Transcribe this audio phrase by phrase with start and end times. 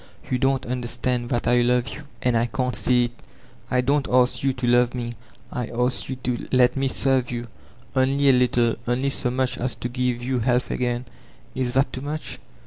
[0.31, 3.11] You don't understand that I love jrou, and I can't see it?
[3.69, 5.13] I don't ask you to love me;
[5.51, 7.45] I adc jrou to let me serve you.
[7.95, 11.05] Only a little, only so much as to give you health again;
[11.53, 12.39] is that too much?